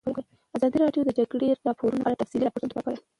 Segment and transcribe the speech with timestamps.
[0.55, 2.97] ازادي راډیو د د جګړې راپورونه په اړه تفصیلي راپور چمتو کړی.